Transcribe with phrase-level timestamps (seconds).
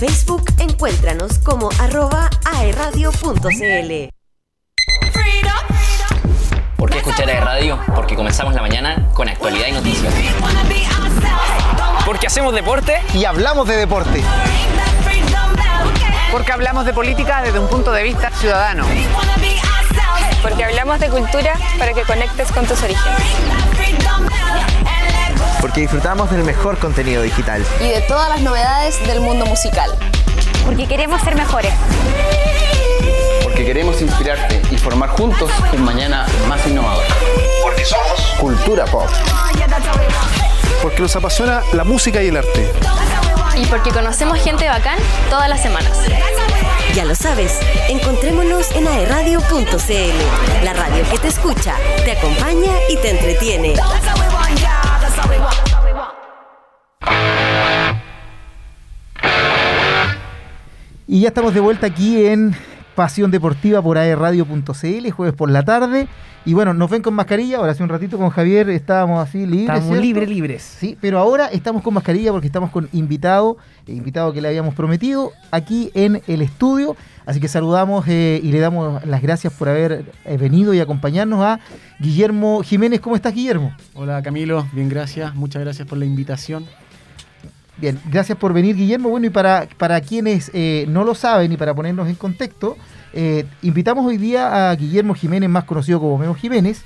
[0.00, 4.08] Facebook encuéntranos como arroba aeradio.cl.
[6.74, 7.78] ¿Por qué escuchar a radio?
[7.94, 10.14] Porque comenzamos la mañana con actualidad y noticias.
[12.06, 14.24] Porque hacemos deporte y hablamos de deporte.
[16.32, 18.86] Porque hablamos de política desde un punto de vista ciudadano.
[20.40, 23.20] Porque hablamos de cultura para que conectes con tus orígenes.
[25.60, 27.64] Porque disfrutamos del mejor contenido digital.
[27.80, 29.90] Y de todas las novedades del mundo musical.
[30.64, 31.72] Porque queremos ser mejores.
[33.42, 37.04] Porque queremos inspirarte y formar juntos un mañana más innovador.
[37.62, 39.08] Porque somos Cultura Pop.
[40.82, 42.72] Porque nos apasiona la música y el arte.
[43.56, 44.98] Y porque conocemos gente bacán
[45.28, 45.92] todas las semanas.
[46.94, 53.10] Ya lo sabes, encontrémonos en aeradio.cl, la radio que te escucha, te acompaña y te
[53.10, 53.74] entretiene.
[61.12, 62.54] Y ya estamos de vuelta aquí en
[62.94, 66.06] Pasión Deportiva por aerradio.cl, jueves por la tarde.
[66.44, 67.56] Y bueno, nos ven con mascarilla.
[67.56, 69.76] Ahora hace un ratito con Javier estábamos así libres.
[69.76, 70.62] Estamos libres, libres.
[70.62, 73.56] Sí, pero ahora estamos con mascarilla porque estamos con invitado,
[73.88, 76.94] eh, invitado que le habíamos prometido aquí en el estudio.
[77.26, 81.44] Así que saludamos eh, y le damos las gracias por haber eh, venido y acompañarnos
[81.44, 81.58] a
[81.98, 83.00] Guillermo Jiménez.
[83.00, 83.74] ¿Cómo estás, Guillermo?
[83.94, 84.64] Hola, Camilo.
[84.72, 85.34] Bien, gracias.
[85.34, 86.66] Muchas gracias por la invitación.
[87.80, 89.08] Bien, gracias por venir, Guillermo.
[89.08, 92.76] Bueno, y para, para quienes eh, no lo saben y para ponernos en contexto,
[93.14, 96.82] eh, invitamos hoy día a Guillermo Jiménez, más conocido como Memo Jiménez,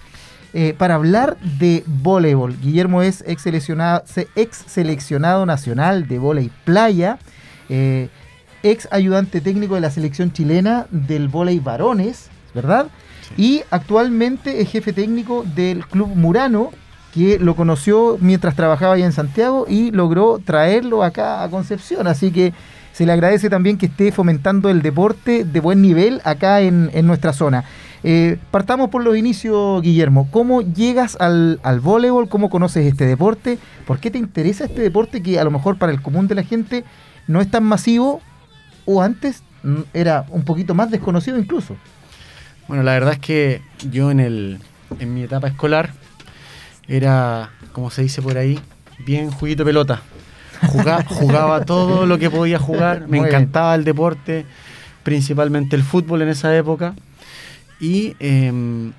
[0.53, 2.57] eh, para hablar de voleibol.
[2.61, 4.05] Guillermo es ex seleccionado,
[4.37, 7.19] ex seleccionado nacional de voleibol playa,
[8.63, 12.87] ex ayudante técnico de la selección chilena del voleibol varones, ¿verdad?
[13.37, 13.43] Sí.
[13.43, 16.71] Y actualmente es jefe técnico del Club Murano,
[17.15, 22.09] que lo conoció mientras trabajaba allá en Santiago y logró traerlo acá a Concepción.
[22.09, 22.53] Así que
[22.93, 27.07] se le agradece también que esté fomentando el deporte de buen nivel acá en, en
[27.07, 27.65] nuestra zona.
[28.03, 30.29] Eh, partamos por los inicios, Guillermo.
[30.31, 32.29] ¿Cómo llegas al, al voleibol?
[32.29, 33.59] ¿Cómo conoces este deporte?
[33.87, 36.43] ¿Por qué te interesa este deporte que a lo mejor para el común de la
[36.43, 36.85] gente
[37.29, 38.21] no es tan masivo
[38.85, 39.43] o antes
[39.95, 41.77] era un poquito más desconocido incluso?
[42.69, 44.59] Bueno, la verdad es que yo en, el,
[44.99, 45.93] en mi etapa escolar
[46.89, 48.59] era, como se dice por ahí,
[49.05, 50.03] bien juguito pelota.
[50.69, 53.81] Jugaba, jugaba todo lo que podía jugar, me Muy encantaba bien.
[53.81, 54.47] el deporte,
[55.03, 56.95] principalmente el fútbol en esa época.
[57.81, 58.93] Y eh, en,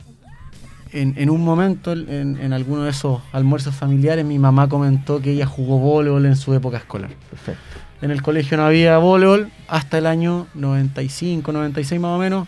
[0.92, 5.46] en, un momento, en, en, alguno de esos almuerzos familiares, mi mamá comentó que ella
[5.46, 7.12] jugó voleibol en su época escolar.
[7.30, 7.62] Perfecto.
[8.02, 12.48] En el colegio no había voleibol hasta el año 95, 96 más o menos,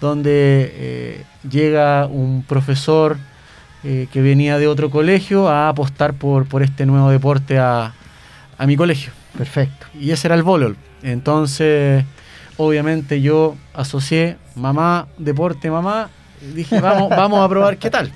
[0.00, 3.16] donde eh, llega un profesor
[3.84, 7.92] eh, que venía de otro colegio a apostar por, por este nuevo deporte a,
[8.56, 9.12] a, mi colegio.
[9.36, 9.86] Perfecto.
[10.00, 10.78] Y ese era el voleibol.
[11.02, 12.02] Entonces,
[12.56, 16.08] obviamente yo asocié mamá, deporte, mamá.
[16.54, 18.10] Dije, vamos, vamos a probar qué tal.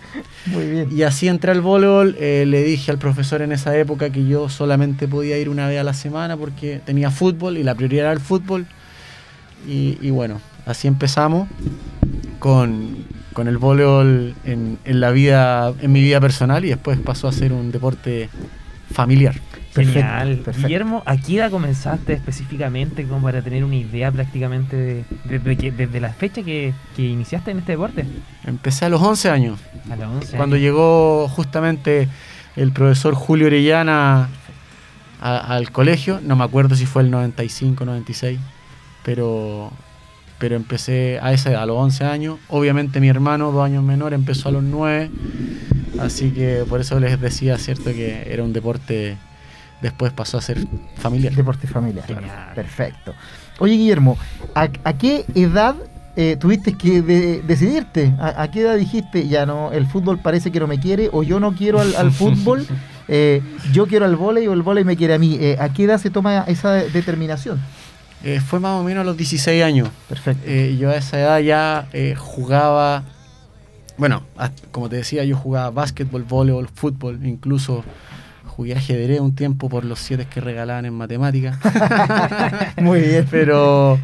[0.46, 0.88] Muy bien.
[0.90, 2.16] Y así entré al voleibol.
[2.18, 5.78] Eh, le dije al profesor en esa época que yo solamente podía ir una vez
[5.78, 8.66] a la semana porque tenía fútbol y la prioridad era el fútbol.
[9.68, 11.46] Y, y bueno, así empezamos
[12.38, 13.04] con,
[13.38, 17.32] con el voleibol en, en, la vida, en mi vida personal y después pasó a
[17.32, 18.28] ser un deporte
[18.92, 19.36] familiar.
[19.76, 20.38] Genial.
[20.38, 20.66] Perfecto.
[20.66, 25.70] Guillermo, ¿a qué edad comenzaste específicamente como para tener una idea prácticamente de, desde, de,
[25.70, 28.04] de, de, la fecha que, que, iniciaste en este deporte?
[28.44, 29.60] Empecé a los 11 años.
[29.88, 30.64] A los 11 Cuando años.
[30.64, 32.08] llegó justamente
[32.56, 34.30] el profesor Julio Orellana
[35.20, 38.40] a, al colegio, no me acuerdo si fue el 95, 96,
[39.04, 39.70] pero
[40.38, 42.38] pero empecé a esa edad, a los 11 años.
[42.48, 45.10] Obviamente mi hermano, dos años menor, empezó a los 9.
[46.00, 47.84] Así que por eso les decía, ¿cierto?
[47.84, 49.16] Que era un deporte,
[49.82, 50.58] después pasó a ser
[50.96, 51.34] familiar.
[51.34, 52.06] Deporte familiar.
[52.06, 52.52] Genial.
[52.54, 53.14] Perfecto.
[53.58, 54.16] Oye, Guillermo,
[54.54, 55.74] ¿a, a qué edad
[56.14, 58.14] eh, tuviste que de, decidirte?
[58.20, 61.24] ¿A, ¿A, qué edad dijiste, ya no, el fútbol parece que no me quiere o
[61.24, 62.66] yo no quiero al, al fútbol?
[63.08, 65.38] Eh, yo quiero al vóley o el vóley me quiere a mí.
[65.40, 67.58] Eh, ¿A qué edad se toma esa determinación?
[68.24, 69.88] Eh, fue más o menos a los 16 años.
[70.08, 70.42] Perfecto.
[70.46, 73.04] Eh, yo a esa edad ya eh, jugaba,
[73.96, 74.24] bueno,
[74.72, 77.84] como te decía, yo jugaba básquetbol, voleibol, fútbol, incluso
[78.46, 81.58] jugué ajedrez un tiempo por los siete que regalaban en matemáticas.
[82.76, 83.26] Muy bien.
[83.30, 83.98] Pero...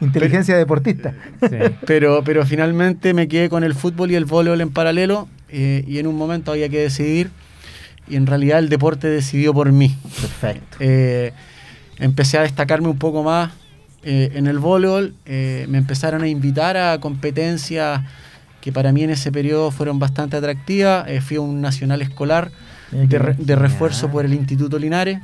[0.00, 1.14] Inteligencia pero, deportista.
[1.40, 1.56] Sí.
[1.86, 6.08] Pero, pero finalmente me quedé con el fútbol y el voleibol en paralelo y en
[6.08, 7.30] un momento había que decidir
[8.08, 9.96] y en realidad el deporte decidió por mí.
[10.20, 10.78] Perfecto.
[11.98, 13.52] Empecé a destacarme un poco más
[14.06, 18.02] eh, en el voleibol, eh, me empezaron a invitar a competencias
[18.60, 21.08] que para mí en ese periodo fueron bastante atractivas.
[21.08, 22.50] Eh, fui a un nacional escolar
[22.90, 25.20] de, re, de, refuerzo por el Instituto Linares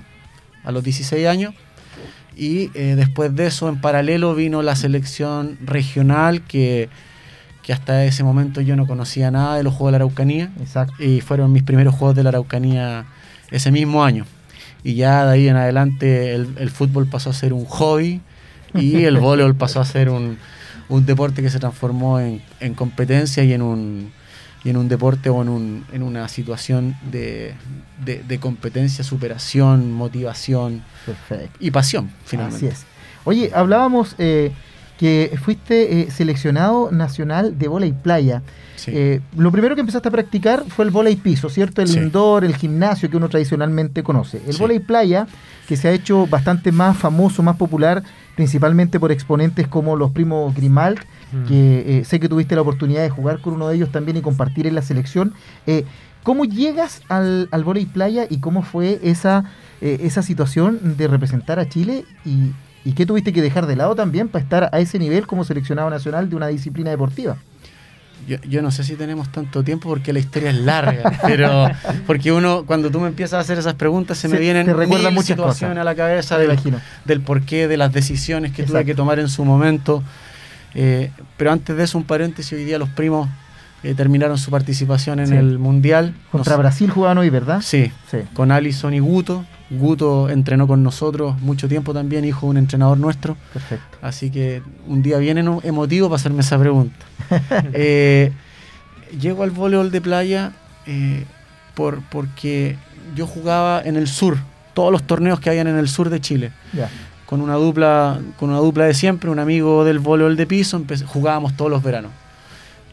[0.64, 1.54] a los 16 años.
[2.36, 6.88] Y después de eso, en paralelo, vino la selección regional que,
[7.62, 10.50] que hasta ese momento yo no conocía nada de los Juegos de la Araucanía.
[10.58, 10.94] Exacto.
[11.04, 13.04] Y fueron mis primeros Juegos de la Araucanía
[13.50, 14.24] ese mismo año.
[14.82, 18.20] Y ya de ahí en adelante el, el fútbol pasó a ser un hobby
[18.74, 20.38] y el voleibol pasó a ser un,
[20.88, 24.12] un deporte que se transformó en, en competencia y en un,
[24.64, 27.54] y en un deporte o en, un, en una situación de,
[28.04, 31.56] de, de competencia, superación, motivación Perfecto.
[31.60, 32.68] y pasión, finalmente.
[32.68, 32.86] Así es.
[33.24, 34.52] Oye, hablábamos eh,
[35.00, 38.42] que fuiste eh, seleccionado nacional de bola y playa.
[38.76, 38.90] Sí.
[38.94, 41.80] Eh, lo primero que empezaste a practicar fue el bola y piso, ¿cierto?
[41.80, 41.98] El Sí.
[41.98, 44.42] indoor, el gimnasio que uno tradicionalmente conoce.
[44.46, 44.58] El Sí.
[44.60, 45.26] bola y playa,
[45.66, 48.02] que se ha hecho bastante más famoso, más popular,
[48.36, 50.98] principalmente por exponentes como los primos Grimald,
[51.32, 51.44] Mm.
[51.46, 54.20] que eh, sé que tuviste la oportunidad de jugar con uno de ellos también y
[54.20, 55.32] compartir en la selección.
[56.22, 59.44] ¿Cómo llegas al, al volei playa y cómo fue esa,
[59.80, 62.50] esa situación de representar a Chile y,
[62.84, 65.90] y qué tuviste que dejar de lado también para estar a ese nivel como seleccionado
[65.90, 67.36] nacional de una disciplina deportiva?
[68.26, 71.68] Yo, yo no sé si tenemos tanto tiempo porque la historia es larga, pero
[72.06, 75.28] porque uno, cuando tú me empiezas a hacer esas preguntas, se, me vienen recuerdan muchas
[75.28, 75.80] situaciones cosas.
[75.80, 80.02] a la cabeza del, porqué, de las decisiones que tuve que tomar en su momento.
[80.74, 83.28] Eh, pero antes de eso, un paréntesis, hoy día los primos
[83.82, 85.34] eh, terminaron su participación en Sí.
[85.36, 86.14] el Mundial.
[86.30, 87.60] Contra Nos- Brasil jugaban hoy, ¿verdad?
[87.62, 88.18] Sí, Sí.
[88.34, 89.44] con Alison y Guto.
[89.70, 93.36] Guto entrenó con nosotros mucho tiempo también, hijo de un entrenador nuestro.
[93.52, 93.98] Perfecto.
[94.02, 96.96] Así que un día bien emo- emotivo para hacerme esa pregunta.
[97.72, 98.32] Eh,
[99.20, 100.52] llego al voleibol de playa
[100.86, 101.24] eh,
[101.74, 102.76] por, porque
[103.14, 104.38] yo jugaba en el sur,
[104.74, 106.52] todos los torneos que habían en el sur de Chile,
[107.26, 111.56] con una dupla, con una dupla de siempre, un amigo del voleibol de piso, jugábamos
[111.56, 112.10] todos los veranos.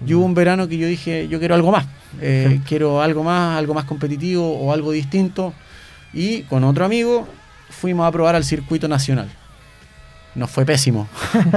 [0.06, 1.86] Y hubo un verano que yo dije, yo quiero algo más,
[2.22, 5.54] eh, quiero algo más, algo más competitivo o algo distinto.
[6.14, 7.28] Y con otro amigo
[7.70, 9.28] fuimos a probar al circuito nacional.
[10.36, 11.08] Nos fue pésimo.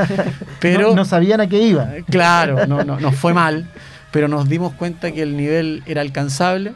[0.61, 1.89] Pero no, no sabían a qué iba.
[2.11, 3.69] Claro, no, no, nos fue mal,
[4.11, 6.73] pero nos dimos cuenta que el nivel era alcanzable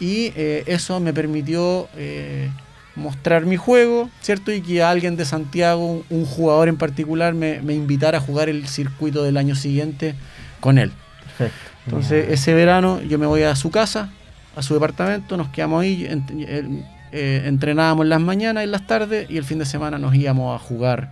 [0.00, 2.50] y eh, eso me permitió eh,
[2.96, 4.52] mostrar mi juego, ¿cierto?
[4.52, 8.48] Y que alguien de Santiago, un, un jugador en particular, me, me invitara a jugar
[8.48, 10.14] el circuito del año siguiente
[10.60, 10.92] con él.
[11.36, 11.70] Perfecto.
[11.86, 14.10] Entonces, ese verano yo me voy a su casa,
[14.56, 18.86] a su departamento, nos quedamos ahí, ent- eh, entrenábamos en las mañanas y en las
[18.86, 21.10] tardes y el fin de semana nos íbamos a jugar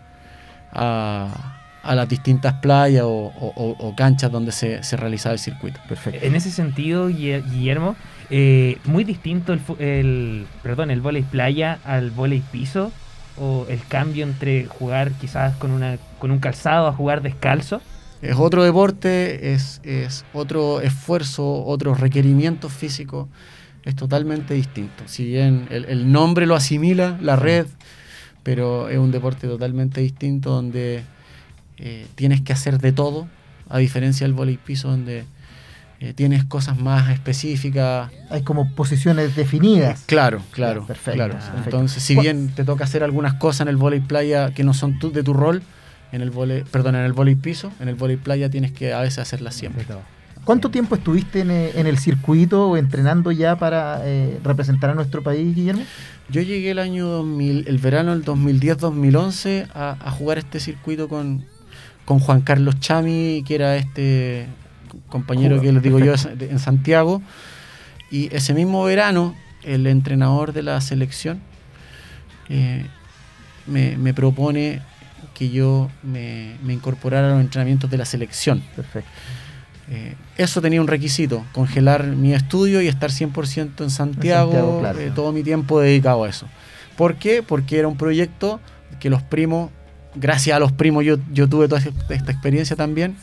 [0.73, 5.39] a, a las distintas playas o, o- o- o canchas donde se, se realizaba el
[5.39, 5.81] circuito.
[5.89, 6.25] Perfecto.
[6.27, 7.97] En ese sentido, Guille- Guillermo,
[8.31, 12.93] eh, muy distinto el, fu- el perdón, el volei playa al volei piso
[13.39, 17.81] o el cambio entre jugar quizás con una con un calzado a jugar descalzo.
[18.23, 23.29] Es otro deporte, es, es otro esfuerzo, otros requerimientos físicos,
[23.85, 25.05] es totalmente distinto.
[25.07, 27.67] Si bien el, el nombre lo asimila, la red,
[28.43, 31.03] pero es un deporte totalmente distinto donde
[31.79, 33.29] eh, tienes que hacer de todo,
[33.69, 35.25] a diferencia del voleibol piso donde
[36.01, 38.11] eh, tienes cosas más específicas.
[38.31, 40.05] Hay como posiciones definidas.
[40.07, 41.35] Claro, claro, Perfecto, claro.
[41.35, 41.65] perfecto.
[41.65, 44.73] Entonces, si ¿Cuál- bien te toca hacer algunas cosas en el voleibol playa que no
[44.75, 45.63] son tu- de tu rol,
[46.13, 49.01] en el vole, perdón, en el voleibol piso, en el voleibol playa tienes que a
[49.01, 49.85] veces hacerlas siempre.
[50.45, 54.95] ¿Cuánto tiempo estuviste en, eh, en el circuito o entrenando ya para eh, representar a
[54.95, 55.83] nuestro país, Guillermo?
[56.29, 61.45] Yo llegué el año 2000, el verano del 2010-2011 a, a jugar este circuito con,
[62.05, 64.47] con Juan Carlos Chami, que era este
[65.09, 67.23] compañero que les digo yo en Santiago.
[68.11, 69.35] Y ese mismo verano,
[69.65, 71.41] el entrenador de la selección
[72.49, 72.87] eh,
[73.67, 74.81] me, me propone
[75.37, 78.63] que yo me, me incorporara a los entrenamientos de la selección.
[78.75, 79.11] Perfecto.
[79.89, 84.99] Eh, eso tenía un requisito, congelar mi estudio y estar 100% en Santiago, Santiago, claro.
[84.99, 86.47] eh, todo mi tiempo dedicado a eso.
[86.97, 87.43] ¿Por qué?
[87.43, 88.61] Porque era un proyecto
[88.99, 89.71] que los primos,
[90.15, 93.17] gracias a los primos yo, yo tuve toda esta experiencia también,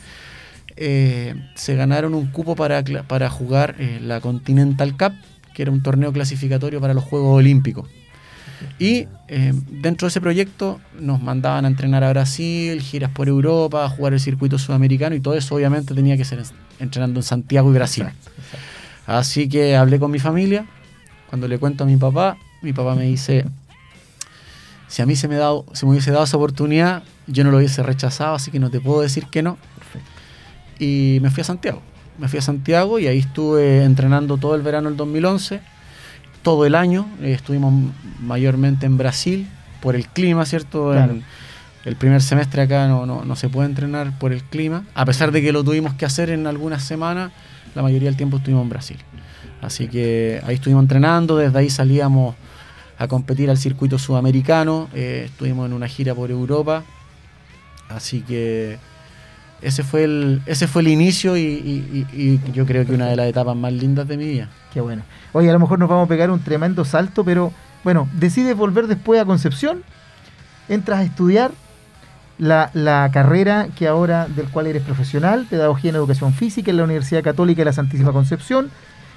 [0.76, 2.82] eh, se ganaron un cupo para,
[3.28, 5.12] jugar la Continental Cup,
[5.52, 7.88] que era un torneo clasificatorio para los Juegos Olímpicos.
[8.78, 13.84] Y eh, dentro de ese proyecto nos mandaban a entrenar a Brasil, giras por Europa,
[13.84, 16.46] a jugar el circuito sudamericano y todo eso obviamente tenía que ser en-
[16.78, 18.06] entrenando en Santiago y Brasil.
[19.06, 20.66] Así que hablé con mi familia,
[21.28, 23.44] cuando le cuento a mi papá, mi papá me dice,
[24.88, 27.58] si a mí se me, dado, se me hubiese dado esa oportunidad, yo no lo
[27.58, 29.58] hubiese rechazado, así que no te puedo decir que no.
[30.78, 31.82] Y me fui a Santiago.
[32.18, 35.60] Me fui a Santiago y ahí estuve entrenando todo el verano del 2011,
[36.44, 37.08] todo el año.
[37.20, 37.74] Eh, estuvimos
[38.20, 39.48] mayormente en Brasil
[39.80, 40.92] por el clima, ¿cierto?
[40.92, 41.16] Claro.
[41.84, 45.32] El primer semestre acá no, no, no se puede entrenar por el clima, a pesar
[45.32, 47.32] de que lo tuvimos que hacer en algunas semanas,
[47.74, 48.96] la mayoría del tiempo estuvimos en Brasil.
[49.60, 52.36] Así que ahí estuvimos entrenando, desde ahí salíamos
[52.98, 54.88] a competir al circuito sudamericano.
[54.94, 56.84] Eh, estuvimos en una gira por Europa.
[57.88, 58.78] Así que
[59.64, 63.06] ese fue el, ese fue el inicio y, y- y- y yo creo que una
[63.06, 64.48] de las etapas más lindas de mi vida.
[64.72, 65.02] Qué bueno.
[65.32, 67.52] Oye, a lo mejor nos vamos a pegar un tremendo salto, pero
[67.82, 69.82] bueno, decides volver después a Concepción,
[70.68, 71.50] entras a estudiar
[72.38, 76.84] la, la carrera que ahora del cual eres profesional, Pedagogía en Educación Física en la
[76.84, 78.70] Universidad Católica de la Santísima Concepción,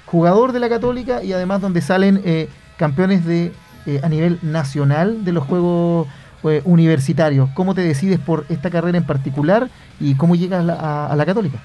[0.06, 3.52] jugador de la Católica y además donde salen eh, campeones de
[3.86, 6.06] eh, a nivel nacional de los Juegos
[6.44, 7.48] eh, Universitarios.
[7.54, 9.68] ¿Cómo te decides por esta carrera en particular
[10.00, 11.58] y cómo llegas a la, a- a la Católica?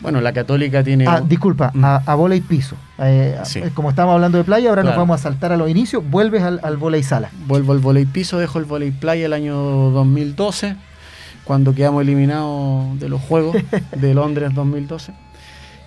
[0.00, 1.06] Bueno, la Católica tiene...
[1.06, 1.84] Ah, disculpa, Mm.
[1.84, 2.74] a, a bola y piso.
[2.98, 3.60] Eh, Sí.
[3.60, 6.02] eh, Como estábamos hablando de playa, ahora nos vamos a saltar a los inicios.
[6.10, 7.30] Vuelves al, al bola y sala.
[7.46, 10.74] Vuelvo al volei piso, dejo el volei playa el año 2012,
[11.44, 13.56] cuando quedamos eliminados de los Juegos
[13.96, 15.12] de Londres 2012.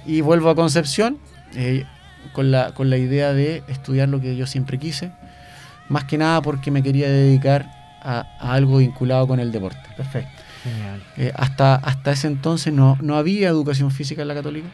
[0.05, 1.17] Y vuelvo a Concepción
[1.55, 1.83] eh,
[2.31, 5.11] con, la, con la idea de estudiar lo que yo siempre quise,
[5.89, 7.69] más que nada porque me quería dedicar
[8.01, 9.79] a, a algo vinculado con el deporte.
[9.97, 10.31] Perfecto.
[10.63, 11.03] Genial.
[11.17, 14.67] Eh, hasta, hasta ese entonces no, no había educación física en la católica.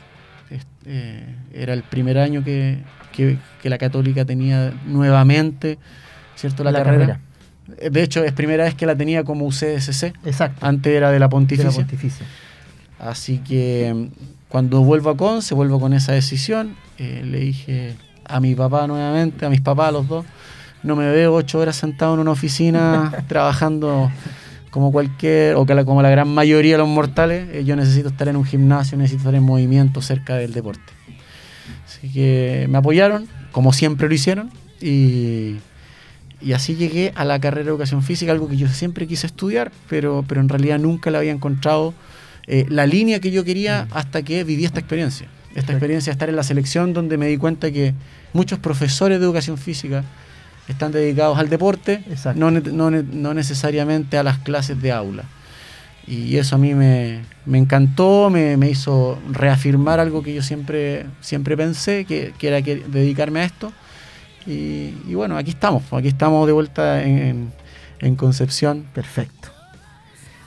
[0.50, 2.80] Es- eh, era el primer año que,
[3.12, 5.78] que- que la católica tenía nuevamente
[6.36, 6.64] ¿cierto?
[6.64, 7.00] la, La carrera.
[7.06, 7.20] carrera.
[7.78, 10.14] Eh, De hecho, es primera vez que la tenía como UCSC.
[10.26, 10.66] Exacto.
[10.66, 11.72] Antes era de la De la Pontificia.
[11.72, 12.26] pontificia.
[13.00, 14.08] Así que mm,
[14.50, 16.76] cuando vuelvo a Conce, vuelvo con esa decisión.
[16.98, 20.26] eh, le dije a mi papá nuevamente, a mis papás, los dos,
[20.84, 24.12] no me veo ocho horas sentado en una oficina trabajando
[24.72, 27.48] como cualquier, o como la gran mayoría de los mortales.
[27.52, 30.94] eh, yo necesito estar en un gimnasio, necesito estar en movimiento cerca del deporte.
[31.86, 35.58] Así que me apoyaron, como siempre lo hicieron, y,
[36.42, 39.72] y así llegué a la carrera de educación física, algo que yo siempre quise estudiar,
[39.90, 41.94] pero, pero en realidad nunca la había encontrado
[42.48, 45.28] eh, la línea que yo quería hasta que viví esta experiencia.
[45.54, 47.94] Esta experiencia de estar en la selección donde me di cuenta que
[48.32, 50.06] muchos profesores de educación física
[50.72, 52.04] están dedicados al deporte,
[52.36, 55.24] no, no no necesariamente a las clases de aula.
[56.08, 61.06] Y eso a mí me, me encantó, me, me hizo reafirmar algo que yo siempre,
[61.22, 63.72] siempre pensé, que, que era que dedicarme a esto.
[64.48, 67.52] Y, y bueno, aquí estamos, aquí estamos de vuelta en, en-
[68.00, 68.86] en Concepción.
[68.96, 69.50] Perfecto.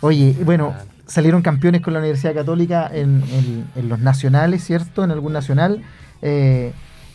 [0.01, 0.75] Oye, bueno,
[1.07, 5.05] salieron campeones con la Universidad Católica en, en- en los nacionales, ¿cierto?
[5.05, 5.83] En algún nacional.
[6.21, 6.73] Eh,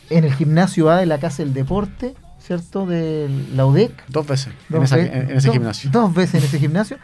[0.10, 2.86] en el gimnasio A de la Casa del Deporte, ¿cierto?
[2.86, 3.92] De la UDEC.
[4.08, 5.90] Dos veces en, esa- en- en ese dos- gimnasio.
[5.92, 6.98] Dos veces en ese gimnasio.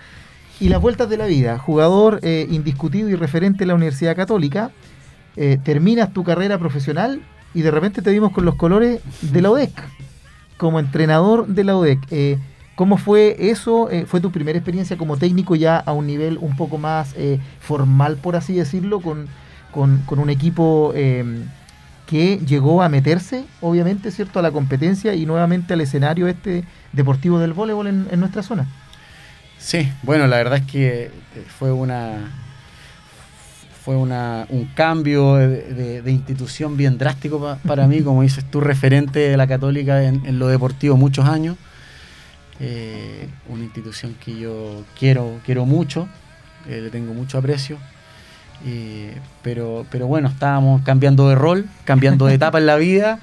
[0.60, 1.58] Y las vueltas de la vida.
[1.60, 4.72] Jugador eh, indiscutido y referente de la Universidad Católica.
[5.38, 7.22] eh, terminas tu carrera profesional
[7.54, 9.72] y de repente te vimos con los colores de la UDEC.
[10.58, 12.00] Como entrenador de la UDEC.
[12.10, 12.38] Eh,
[12.76, 13.90] ¿Cómo fue eso?
[14.08, 17.16] ¿Fue tu primera experiencia como técnico ya a un nivel un poco más
[17.60, 19.28] formal, por así decirlo, con,
[19.72, 20.94] con- con un equipo
[22.06, 27.40] que llegó a meterse, obviamente, ¿cierto?, a la competencia y nuevamente al escenario este deportivo
[27.40, 28.68] del voleibol en, nuestra zona?
[29.58, 31.12] Sí, bueno, la verdad es que eh,
[31.58, 32.32] fue una
[33.84, 39.20] fue una, un cambio de, institución bien drástico pa- para mí, como dices tú, referente
[39.20, 41.56] de la católica en, en lo deportivo muchos años.
[42.60, 46.08] Eh, una institución que yo quiero, quiero mucho,
[46.68, 47.78] eh, le tengo mucho aprecio.
[48.66, 53.20] Eh, pero, pero bueno, estábamos cambiando de rol, cambiando de etapa en la vida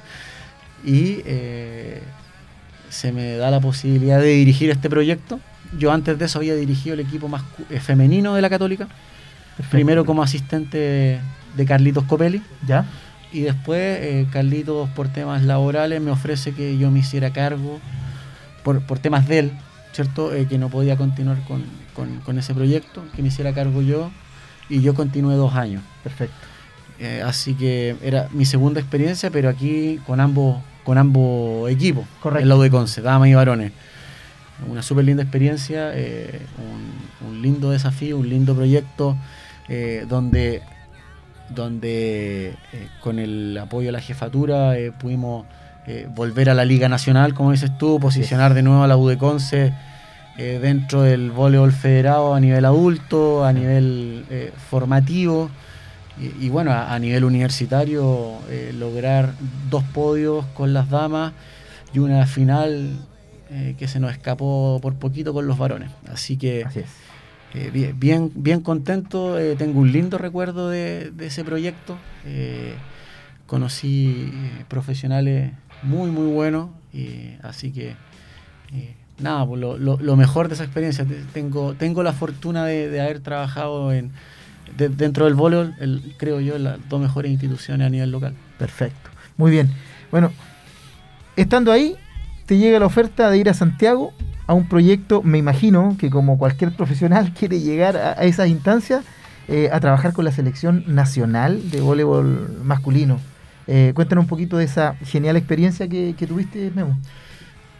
[0.84, 2.02] y eh,
[2.90, 5.40] se me da la posibilidad de dirigir este proyecto.
[5.78, 8.88] Yo antes de eso había dirigido el equipo más eh, femenino de la Católica,
[9.70, 11.20] primero como asistente de,
[11.56, 12.42] de Carlitos Copelli.
[12.66, 12.84] ¿Ya?
[13.32, 17.80] Y después eh, Carlitos por temas laborales me ofrece que yo me hiciera cargo,
[18.62, 19.52] por, por temas de él,
[19.92, 20.34] ¿cierto?
[20.34, 24.10] Eh, que no podía continuar con, con- con ese proyecto, que me hiciera cargo yo
[24.72, 25.82] y yo continué dos años.
[26.02, 26.34] Perfecto.
[26.98, 32.06] Eh, así que era mi segunda experiencia, pero aquí con ambos, con ambos equipos.
[32.20, 32.42] Correcto.
[32.42, 33.72] En la UDECONCE, damas y varones.
[34.66, 36.40] Una súper linda experiencia, eh,
[37.22, 39.16] un, un lindo desafío, un lindo proyecto,
[39.68, 40.62] eh, donde,
[41.50, 42.54] donde
[43.00, 45.44] con el apoyo de la jefatura pudimos
[46.14, 49.74] volver a la Liga Nacional, como dices tú, posicionar de nuevo a la UDECONCE
[50.38, 55.50] eh, dentro del voleibol federado a nivel adulto, a nivel eh, formativo
[56.20, 59.34] y, y bueno, a, a nivel universitario eh, lograr
[59.70, 61.32] dos podios con las damas
[61.92, 62.96] y una final
[63.78, 65.90] que se nos escapó por poquito con los varones.
[66.10, 66.64] Así que
[67.70, 71.98] bien, bien, bien contento, tengo un lindo recuerdo de, de ese proyecto.
[73.46, 74.32] Conocí
[74.68, 77.94] profesionales muy, muy buenos, y así que
[79.22, 81.04] nada, pues lo, lo- lo mejor de esa experiencia.
[81.04, 84.10] Te- Tengo, tengo la fortuna de, de haber trabajado en,
[84.76, 85.74] de- dentro del voleibol,
[86.18, 88.34] creo yo, las dos mejores instituciones a nivel local.
[88.58, 89.10] Perfecto.
[89.36, 89.70] Muy bien.
[90.10, 90.30] Bueno,
[91.36, 91.96] estando ahí,
[92.46, 94.12] te llega la oferta de ir a Santiago
[94.46, 99.04] a un proyecto, me imagino que como cualquier profesional quiere llegar a, esas instancias,
[99.48, 103.18] eh, a trabajar con la selección nacional de voleibol masculino.
[103.68, 106.98] Eh, cuéntanos un poquito de esa genial experiencia que, tuviste, Memo.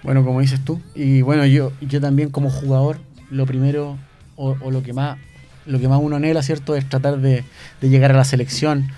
[0.02, 2.99] Bueno, como dices tú, y bueno, yo, yo también como jugador,
[3.30, 3.99] lo primero
[4.37, 5.18] o, o lo que más
[5.66, 7.44] lo que más uno anhela, ¿cierto?, es tratar de,
[7.80, 8.88] de llegar a la selección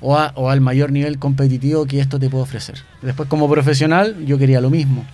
[0.00, 2.82] o, a, o, al mayor nivel competitivo que esto te puede ofrecer.
[3.02, 5.04] Después, como profesional, yo quería lo mismo,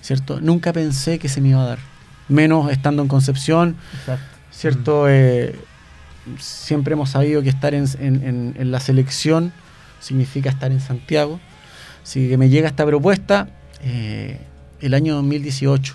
[0.00, 0.40] ¿cierto?
[0.40, 1.78] Nunca pensé que se me iba a dar,
[2.28, 4.24] menos estando en Concepción, Exacto.
[4.50, 5.02] ¿cierto?
[5.04, 5.10] Mm.
[5.10, 5.56] Eh,
[6.38, 9.52] siempre hemos sabido que estar en, en, en, la selección
[10.00, 11.38] significa estar en Santiago.
[12.02, 13.48] Así que me llega esta propuesta
[13.82, 14.40] eh,
[14.80, 15.94] el año 2018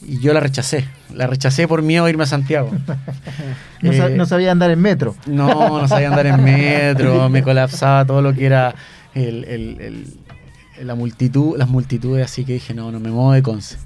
[0.00, 0.86] y yo la rechacé.
[1.14, 2.70] La rechacé por miedo a irme a Santiago.
[3.82, 5.16] no, eh, no, sabía andar en metro.
[5.26, 8.74] No, no sabía andar en metro, me colapsaba todo lo que era
[9.14, 13.42] el, el, el, la multitud, las multitudes, así que dije, no, no me muevo de
[13.42, 13.76] Conce.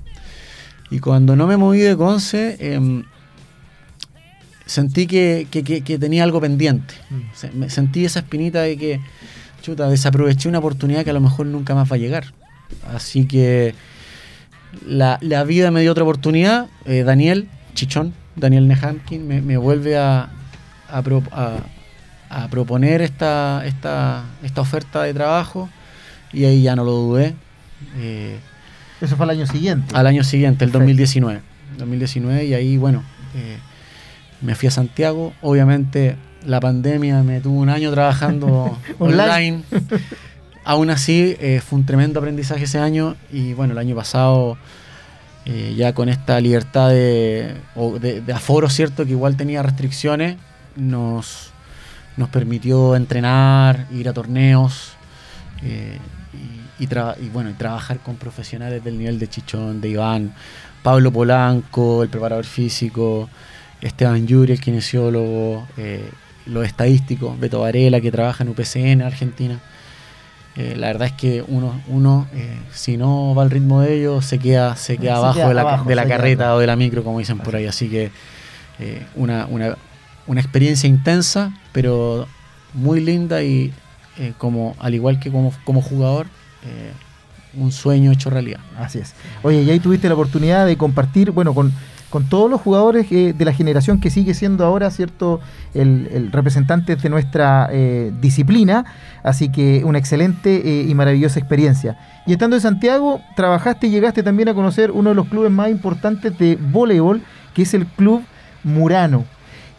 [0.90, 3.02] Y cuando no me moví de Conce, eh,
[4.66, 6.94] sentí que, que, que, que, tenía algo pendiente.
[7.08, 7.68] Mm.
[7.68, 9.00] Sentí esa espinita de que,
[9.62, 12.34] chuta, desaproveché una oportunidad que a lo mejor nunca más va a llegar.
[12.94, 13.74] Así que
[14.86, 16.66] la, la vida me dio otra oportunidad.
[16.84, 20.30] Eh, Daniel Chichón, Daniel Nehamkin, me, me vuelve a,
[20.88, 21.58] a, pro, a,
[22.30, 25.68] a, proponer esta, esta, esta oferta de trabajo
[26.32, 27.34] y ahí ya no lo dudé.
[27.98, 28.38] Eh,
[29.00, 29.94] Eso fue al año siguiente.
[29.94, 31.40] Al año siguiente, el 2019.
[31.78, 33.02] 2019 y ahí, bueno,
[33.34, 33.58] eh,
[34.40, 35.32] me fui a Santiago.
[35.42, 39.62] Obviamente la pandemia me tuvo un año trabajando online.
[40.64, 44.56] Aún así, eh, fue un tremendo aprendizaje ese año y bueno, el año pasado,
[45.44, 47.56] eh, ya con esta libertad de,
[48.32, 49.04] aforo, ¿cierto?
[49.04, 50.36] Que igual tenía restricciones,
[50.76, 51.50] nos,
[52.16, 54.92] nos permitió entrenar, ir a torneos
[55.62, 55.98] eh,
[56.78, 60.32] y, bueno, y trabajar con profesionales del nivel de Chichón, de Iván,
[60.84, 63.28] Pablo Polanco, el preparador físico,
[63.80, 65.66] Esteban Yuri, el kinesiólogo,
[66.46, 69.60] los estadísticos, Beto Varela, que trabaja en UPCN, Argentina.
[70.56, 74.24] Eh, la verdad es que uno, uno eh, si no va al ritmo de ellos,
[74.24, 76.54] se queda, se queda se abajo queda de la, abajo, de la carreta queda.
[76.56, 77.66] o de la micro, como dicen por ahí.
[77.66, 78.10] Así que
[78.78, 79.76] eh, una, una,
[80.26, 82.26] una, experiencia intensa, pero
[82.74, 83.72] muy linda y
[84.36, 86.26] como al igual que como, como jugador,
[87.54, 88.60] un sueño hecho realidad.
[88.78, 89.14] Así es.
[89.42, 91.72] Oye, y ahí tuviste la oportunidad de compartir, bueno, con
[92.12, 95.40] con todos los jugadores eh, de la generación que sigue siendo ahora, ¿cierto?,
[95.72, 98.84] el, el representante de nuestra eh, disciplina.
[99.22, 101.96] Así que una excelente eh, y maravillosa experiencia.
[102.26, 105.70] Y estando en Santiago, trabajaste y llegaste también a conocer uno de los clubes más
[105.70, 107.22] importantes de voleibol,
[107.54, 108.22] que es el Club
[108.62, 109.24] Murano.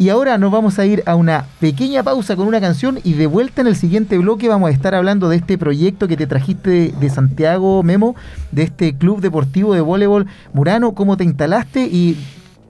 [0.03, 3.25] Y ahora nos vamos a ir a una pequeña pausa con una canción y de
[3.25, 6.69] vuelta en el siguiente bloque vamos a estar hablando de este proyecto que te trajiste
[6.69, 8.13] de, de Santiago, Memo,
[8.51, 12.17] de este club deportivo de voleibol Murano, cómo te instalaste y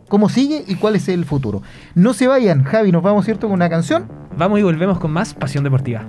[0.10, 1.64] cómo sigue y cuál es el futuro.
[1.96, 4.06] No se vayan, Javi, nos vamos, ¿cierto?, con una canción.
[4.38, 6.06] Vamos y volvemos con más Pasión Deportiva.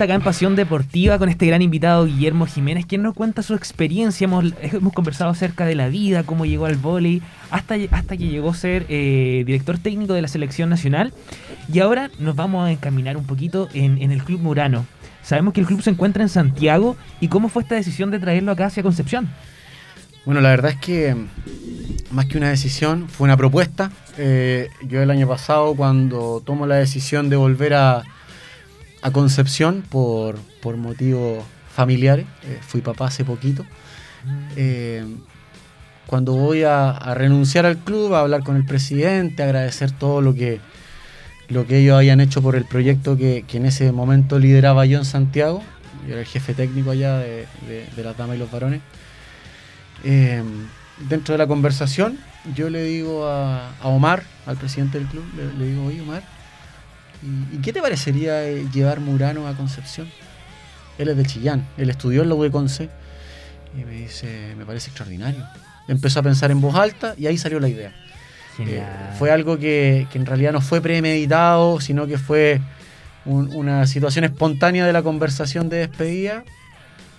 [0.00, 3.54] Vuelta acá en Pasión Deportiva con este gran invitado Guillermo Jiménez, quien nos cuenta su
[3.54, 4.24] experiencia.
[4.24, 8.48] Hemos, hemos conversado acerca de la vida, cómo llegó al vóley, hasta, hasta que llegó
[8.48, 11.12] a ser eh, director técnico de la selección nacional.
[11.70, 14.86] Y ahora nos vamos a encaminar un poquito en, el Club Murano.
[15.22, 18.52] Sabemos que el club se encuentra en Santiago y cómo fue esta decisión de traerlo
[18.52, 19.28] acá hacia Concepción.
[20.24, 21.14] Bueno, la verdad es que
[22.10, 23.90] más que una decisión, fue una propuesta.
[24.16, 28.02] Eh, yo el año pasado, cuando tomo la decisión de volver a,
[29.02, 33.64] a Concepción por, por motivos familiares, eh, fui papá hace poquito.
[34.56, 35.04] Eh,
[36.06, 40.34] cuando voy a, a, renunciar al club, a hablar con el presidente, agradecer todo lo
[40.34, 40.60] que,
[41.48, 44.98] lo que ellos hayan hecho por el proyecto que, que en ese momento lideraba yo
[44.98, 45.62] en Santiago.
[46.06, 48.80] Yo era el jefe técnico allá de, de, de las damas y los varones.
[50.02, 50.42] Eh,
[51.08, 52.18] dentro de la conversación,
[52.54, 56.22] yo le digo a, a Omar, al presidente del club, le, le digo, oye Omar,
[57.22, 60.08] ¿y, ¿y, qué te parecería eh, llevar Murano a Concepción?
[60.98, 62.90] Él es de Chillán, él estudió en la UEConce
[63.78, 65.46] y me dice, me parece extraordinario.
[65.88, 67.94] Empezó a pensar en voz alta y ahí salió la idea.
[68.58, 68.82] Eh,
[69.18, 72.60] fue algo que, que, en realidad no fue premeditado, sino que fue
[73.24, 76.44] un, una situación espontánea de la conversación de despedida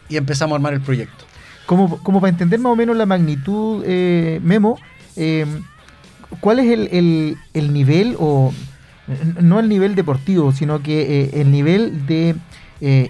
[0.09, 1.25] y empezamos a armar el proyecto.
[1.65, 4.77] Como, como para entender más o menos la magnitud, eh, Memo,
[5.15, 5.45] eh,
[6.41, 8.53] ¿cuál es el, el, el, nivel, o
[9.41, 12.35] no el nivel deportivo, sino que eh, el nivel de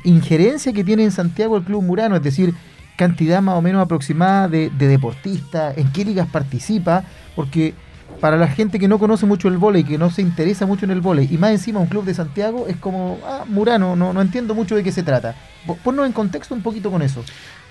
[0.04, 2.15] injerencia que tiene en Santiago el Club Murano?
[2.15, 2.54] Es decir,
[2.97, 7.04] cantidad más o menos aproximada de, de deportistas, en qué ligas participa,
[7.36, 7.73] porque
[8.19, 10.91] para la gente que no conoce mucho el vóley, que no se interesa mucho en
[10.91, 14.21] el vóley, y más encima un club de Santiago, es como, ah, Murano, no, no
[14.21, 15.36] entiendo mucho de qué se trata.
[15.84, 17.23] Ponnos en contexto un poquito con eso.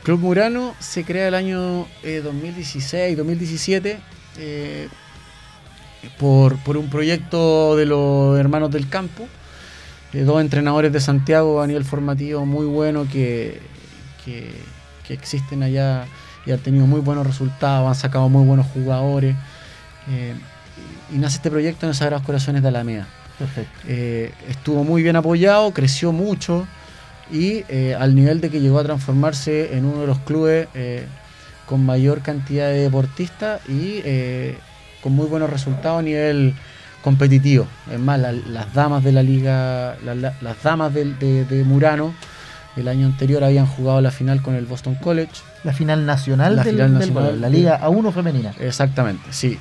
[0.03, 3.99] Club Murano se crea el año eh, 2016-2017
[4.39, 4.89] eh,
[6.19, 9.27] por, por, un proyecto de los hermanos del campo,
[10.13, 13.61] eh, dos entrenadores de Santiago a nivel formativo muy bueno que,
[14.25, 14.51] que,
[15.07, 16.07] que, existen allá
[16.47, 19.37] y han tenido muy buenos resultados, han sacado muy buenos jugadores.
[20.11, 20.35] Eh,
[21.13, 23.07] y nace este proyecto en Sagrados Corazones de Alameda.
[23.89, 26.67] Eh, estuvo muy bien apoyado, creció mucho
[27.31, 30.69] y eh, al nivel de que llegó a transformarse en uno de los clubes
[31.67, 34.03] con mayor cantidad de deportistas y
[35.03, 36.55] con muy buenos resultados a nivel
[37.03, 37.67] competitivo.
[37.91, 41.65] Es más, la, las damas de la liga, la, la, las damas de, de, de,
[41.65, 42.15] Murano
[42.77, 45.33] el año anterior habían jugado la final con el Boston College.
[45.65, 48.55] La final nacional, la, del, final del, nacional la Liga A1 femenina.
[48.59, 49.59] Exactamente, sí.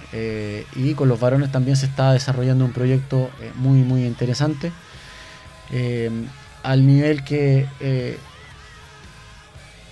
[0.75, 4.71] y con los varones también se está desarrollando un proyecto muy, muy interesante
[6.63, 8.17] al nivel que eh,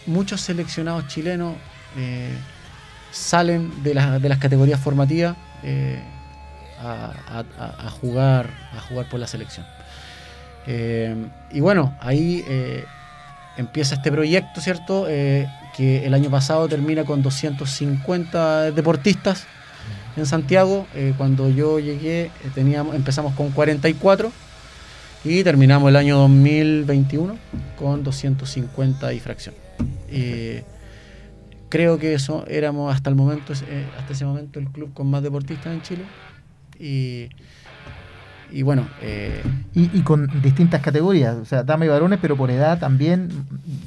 [0.06, 1.56] muchos seleccionados chilenos
[1.98, 2.34] eh,
[3.18, 6.00] salen de, la, de, las categorías formativas eh,
[6.80, 9.66] a, jugar, a jugar por la selección.
[11.52, 12.44] y bueno, ahí
[13.58, 15.06] empieza este proyecto, ¿cierto?
[15.06, 19.48] que el año pasado termina con 250 deportistas
[20.16, 20.86] en Santiago.
[21.18, 24.32] cuando yo llegué teníamos, empezamos con 44
[25.24, 27.38] y terminamos el año 2021
[27.78, 29.56] con 250 y fracción.
[30.10, 30.64] Eh,
[31.70, 35.24] creo que eso éramos hasta el momento, eh, hasta ese momento el club con más
[35.24, 36.04] deportistas en Chile.
[36.80, 37.30] Y,
[38.52, 38.88] y bueno.
[39.02, 39.42] Eh,
[39.74, 43.30] y, y, con distintas categorías, o sea, dama y varones, pero por edad también.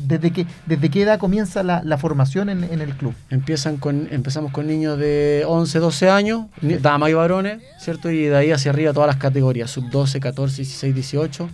[0.07, 3.15] ¿Desde qué, desde qué edad comienza la, la formación en, en, el club?
[3.31, 6.47] Empiezan con, empezamos con niños de 11, 12 años,
[6.83, 8.11] dama y varones, ¿cierto?
[8.11, 11.51] Y de ahí hacia arriba todas las categorías, sub 12, 14, 16, 18,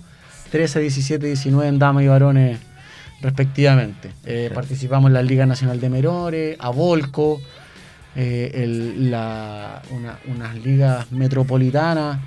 [0.51, 2.59] 13, 17, 19 en dama y varones
[3.21, 4.13] respectivamente.
[4.25, 7.41] Eh, participamos en la Liga Nacional de Menores, a Volco,
[8.15, 12.19] eh, el, la, una, unas ligas metropolitanas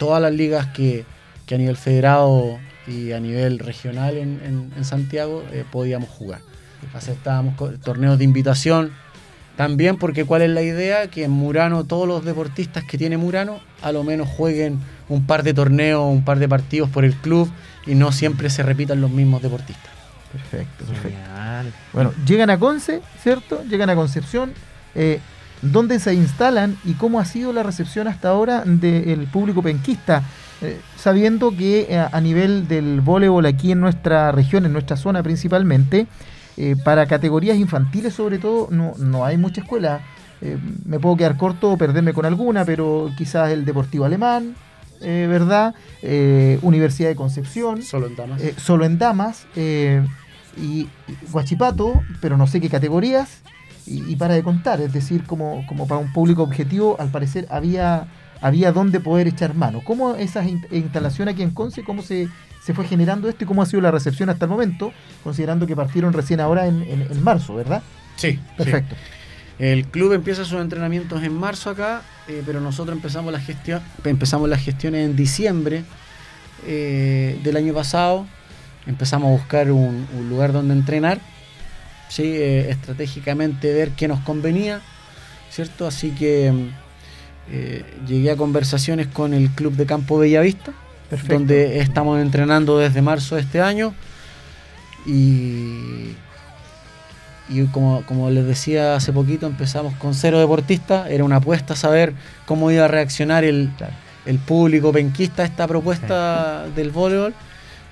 [0.00, 1.04] todas las ligas que,
[1.46, 6.40] que, a nivel federado y a nivel regional en, en, en Santiago eh, podíamos jugar.
[6.94, 8.92] Aceptábamos torneos de invitación
[9.60, 13.60] también porque cuál es la idea que en Murano todos los deportistas que tiene Murano
[13.82, 14.78] a lo menos jueguen
[15.10, 17.46] un par de torneos, un par de partidos por el club
[17.86, 19.92] y no siempre se repitan los mismos deportistas.
[20.32, 21.10] Perfecto, perfecto.
[21.10, 21.74] Genial.
[21.92, 23.62] Bueno, llegan a Conce, ¿cierto?
[23.68, 24.54] Llegan a Concepción.
[24.94, 25.20] Eh,
[25.60, 30.22] dónde se instalan y cómo ha sido la recepción hasta ahora del público penquista,
[30.62, 35.22] eh, sabiendo que eh, a nivel del voleibol aquí en nuestra región, en nuestra zona
[35.22, 36.06] principalmente,
[36.56, 40.00] eh, para categorías infantiles sobre todo, no, no hay mucha escuela.
[40.86, 44.54] me puedo quedar corto o perderme con alguna, pero quizás el Deportivo Alemán,
[45.00, 45.74] ¿verdad?
[46.62, 47.82] Universidad de Concepción.
[47.82, 48.42] Solo en damas.
[48.56, 49.46] solo en damas.
[49.56, 50.88] y
[51.30, 53.42] Guachipato, pero no sé qué categorías
[53.90, 58.06] y, para de contar, es decir, como, como para un público objetivo, al parecer había,
[58.40, 59.82] había donde poder echar mano.
[59.84, 62.28] ¿Cómo esa instalación aquí en Conce, cómo se,
[62.62, 65.76] se fue generando esto y cómo ha sido la recepción hasta el momento, considerando que
[65.76, 67.82] partieron recién ahora en, en, marzo, ¿verdad?
[68.16, 68.38] Sí.
[68.56, 68.94] Perfecto.
[69.58, 74.48] El club empieza sus entrenamientos en marzo acá, eh, pero nosotros empezamos la gestión, empezamos
[74.48, 75.84] las gestiones en diciembre
[76.66, 78.26] eh, del año pasado.
[78.86, 81.20] Empezamos a buscar un, lugar donde entrenar,
[82.08, 82.22] ¿sí?
[82.24, 84.80] Eh, estratégicamente ver qué nos convenía,
[85.50, 85.86] ¿cierto?
[85.86, 86.70] Así que
[88.06, 90.72] llegué a conversaciones con el club de Campo Bellavista
[91.28, 93.94] donde estamos entrenando desde marzo de este año.
[95.06, 96.14] Y,
[97.48, 101.10] y como, como, les decía hace poquito, empezamos con cero deportistas.
[101.10, 102.14] Era una apuesta saber
[102.46, 103.70] cómo iba a reaccionar el,
[104.26, 107.34] el público penquista a esta propuesta del voleibol.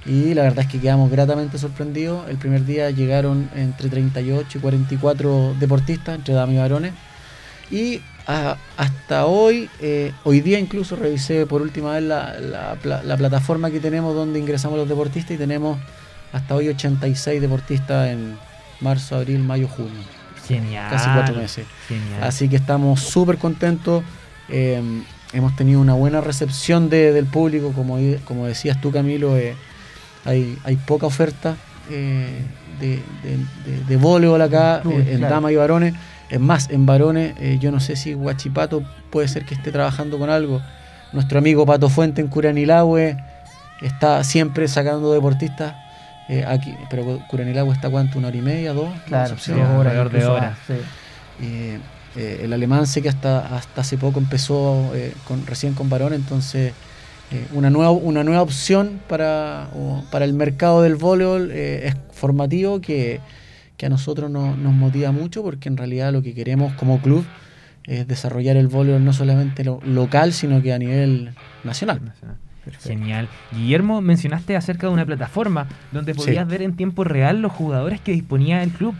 [0.06, 2.28] Y la verdad es que quedamos gratamente sorprendidos.
[2.30, 6.92] El primer día llegaron entre 38 y 44 deportistas, entre damas y varones.
[7.70, 12.76] Y hasta hoy, eh, hoy día incluso revisé por última vez la,
[13.16, 15.78] plataforma que tenemos donde ingresamos los deportistas y tenemos
[16.32, 18.36] hasta hoy 86 deportistas en
[18.80, 20.02] marzo, abril, mayo, junio.
[20.46, 20.90] Genial.
[20.90, 21.66] Casi cuatro meses.
[22.20, 24.04] Así que estamos súper contentos.
[24.50, 24.82] Eh,
[25.32, 29.56] hemos tenido una buena recepción del público, como, como decías tú Camilo, eh,
[30.26, 31.56] hay, hay poca oferta
[31.88, 32.44] de,
[32.80, 35.94] de, de, voleibol acá en damas y varones
[36.30, 40.18] es más, en varones, eh, yo no sé si Guachipato puede ser que esté trabajando
[40.18, 40.60] con algo.
[41.12, 43.16] Nuestro amigo Pato Fuente en Curanilahue
[43.80, 45.74] está siempre sacando deportistas.
[46.28, 50.26] Eh, aquí, pero Curanilahue está cuánto, una hora y media, dos, claro, sí, alrededor de
[50.26, 50.58] horas.
[51.40, 51.78] Eh,
[52.14, 54.90] el alemán sé que hasta, hasta hace poco empezó
[55.26, 56.72] con, recién con varones, entonces
[57.54, 59.68] una, nueva, una nueva opción para,
[60.10, 63.20] para el mercado del voleibol es formativo que
[63.78, 67.24] que a nosotros nos motiva mucho porque en realidad lo que queremos como club
[67.84, 71.30] es desarrollar el voleibol no solamente lo, local, sino que a nivel
[71.64, 72.12] nacional.
[72.82, 73.28] Genial.
[73.52, 78.12] Guillermo, mencionaste acerca de una plataforma donde podías ver en tiempo real los jugadores que
[78.12, 78.94] disponía el club.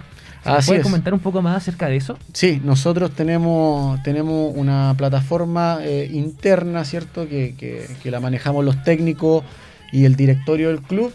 [0.65, 2.17] ¿Puedes comentar un poco más acerca de eso?
[2.33, 7.29] Sí, nosotros tenemos, tenemos una plataforma eh, interna, ¿cierto?
[7.29, 9.45] Que, que, la manejamos los técnicos
[9.93, 11.13] y el directorio del club,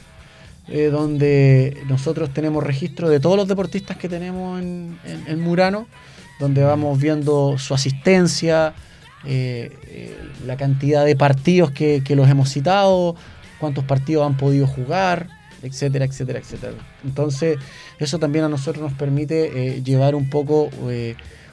[0.70, 5.88] eh, donde nosotros tenemos registro de todos los deportistas que tenemos en, Murano,
[6.40, 8.74] donde vamos viendo su asistencia,
[9.26, 13.18] eh, eh, la cantidad de partidos que, los hemos citado,
[13.60, 15.28] cuántos partidos han podido jugar,
[15.64, 16.74] etcétera, etcétera, etcétera.
[17.04, 17.58] Entonces,
[18.00, 20.70] eso también a nosotros nos permite llevar un poco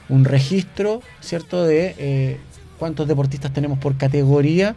[0.07, 2.39] un registro, ¿cierto?, de
[2.79, 4.75] cuántos deportistas tenemos por categoría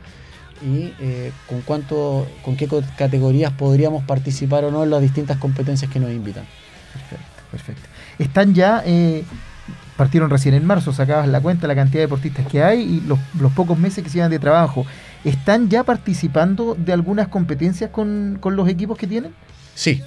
[0.65, 5.91] y eh, con cuánto, con qué categorías podríamos participar o no en las distintas competencias
[5.91, 6.45] que nos invitan.
[6.93, 7.89] Perfecto, perfecto.
[8.19, 9.25] Están ya, eh,
[9.97, 13.19] partieron recién en marzo, sacabas la cuenta, la cantidad de deportistas que hay y los,
[13.53, 14.87] pocos meses que se de trabajo.
[15.25, 19.33] ¿Están ya participando de algunas competencias con, los equipos que tienen?
[19.75, 20.03] Sí,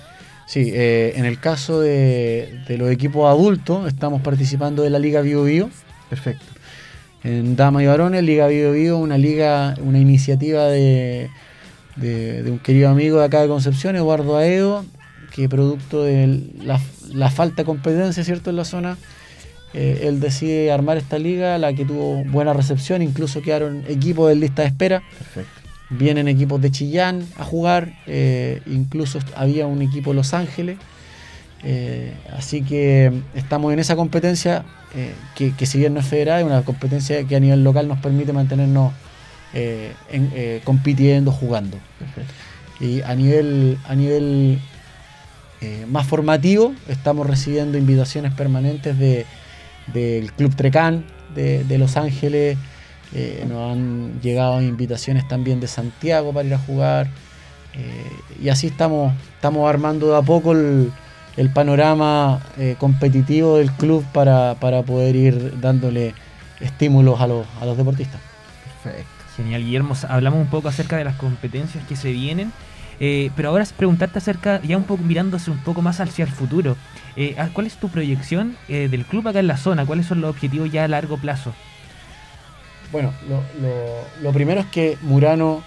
[0.48, 0.72] sí.
[0.74, 5.70] Eh, en el caso de, los equipos adultos, estamos participando de la Liga Bio Bio.
[6.10, 6.57] Perfecto
[7.24, 11.30] en Dama y Varones, Liga Vivo Vivo, una liga, una iniciativa de,
[11.98, 14.86] un querido amigo de acá de Concepción, Eduardo Aedo,
[15.34, 18.98] que producto de la, falta de competencia cierto en la zona,
[19.74, 24.36] eh, él decide armar esta liga, la que tuvo buena recepción, incluso quedaron equipos de
[24.36, 25.04] lista de espera.
[25.90, 30.78] Vienen equipos de Chillán a jugar, eh, incluso había un equipo de Los Ángeles.
[31.64, 34.64] Eh, así que estamos en esa competencia
[34.96, 38.00] eh, que, si bien no es federal, es una competencia que a nivel local nos
[38.00, 38.94] permite mantenernos
[39.54, 41.78] eh, eh, compitiendo, jugando.
[42.80, 44.60] Y a nivel, a nivel
[45.88, 52.58] más formativo, estamos recibiendo invitaciones permanentes del Club Trecán de, Los Ángeles.
[53.50, 57.10] nos han llegado invitaciones también de Santiago para ir a jugar.
[58.42, 60.92] y así estamos, estamos armando de a poco el,
[61.38, 66.14] el panorama eh, competitivo del club para, poder ir dándole
[66.60, 68.20] estímulos a los, a los deportistas.
[68.84, 69.08] Perfecto.
[69.38, 69.94] Genial, Guillermo.
[70.10, 72.52] Hablamos un poco acerca de las competencias que se vienen,
[73.00, 76.32] eh, pero ahora es preguntarte acerca, ya un poco mirándose un poco más hacia el
[76.32, 76.76] futuro.
[77.16, 79.86] Eh, ¿Cuál es tu proyección del club acá en la zona?
[79.86, 81.54] ¿Cuáles son los objetivos ya a largo plazo?
[82.92, 83.14] Bueno,
[84.22, 85.62] lo, primero es que Murano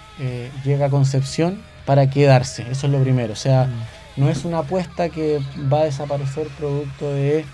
[0.65, 3.33] llega a Concepción para quedarse, eso es lo primero.
[3.33, 5.39] O sea, mm no es una apuesta que
[5.71, 7.45] va a desaparecer producto de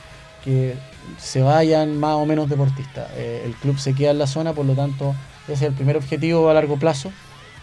[0.43, 0.75] que
[1.17, 3.09] se vayan más o menos deportistas.
[3.15, 5.97] Eh, el club se queda en la zona, por lo tanto, ese es el primer
[5.97, 7.11] objetivo a largo plazo,